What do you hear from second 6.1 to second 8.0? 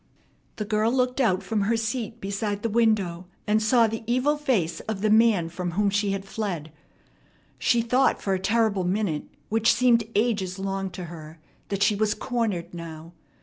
had fled. She